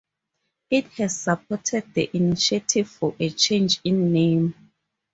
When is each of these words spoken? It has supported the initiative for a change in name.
It 0.71 0.87
has 0.93 1.15
supported 1.15 1.93
the 1.93 2.09
initiative 2.11 2.89
for 2.89 3.15
a 3.19 3.29
change 3.29 3.79
in 3.83 4.11
name. 4.11 4.55